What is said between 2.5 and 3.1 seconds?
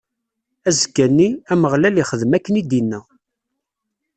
i d-inna.